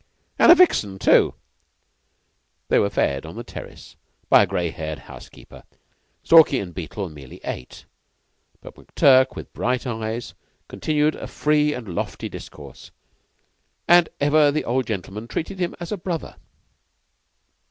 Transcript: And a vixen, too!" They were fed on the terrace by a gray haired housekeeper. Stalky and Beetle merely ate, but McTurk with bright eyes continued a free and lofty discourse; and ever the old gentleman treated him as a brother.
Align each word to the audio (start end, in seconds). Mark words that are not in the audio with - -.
And 0.39 0.51
a 0.51 0.55
vixen, 0.55 0.97
too!" 0.97 1.35
They 2.69 2.79
were 2.79 2.89
fed 2.89 3.23
on 3.23 3.35
the 3.35 3.43
terrace 3.43 3.95
by 4.29 4.41
a 4.41 4.47
gray 4.47 4.71
haired 4.71 4.97
housekeeper. 4.97 5.61
Stalky 6.23 6.57
and 6.57 6.73
Beetle 6.73 7.07
merely 7.09 7.39
ate, 7.43 7.85
but 8.61 8.73
McTurk 8.73 9.35
with 9.35 9.53
bright 9.53 9.85
eyes 9.85 10.33
continued 10.67 11.13
a 11.13 11.27
free 11.27 11.75
and 11.75 11.87
lofty 11.93 12.29
discourse; 12.29 12.89
and 13.87 14.09
ever 14.19 14.49
the 14.49 14.65
old 14.65 14.87
gentleman 14.87 15.27
treated 15.27 15.59
him 15.59 15.75
as 15.79 15.91
a 15.91 15.97
brother. 15.97 16.37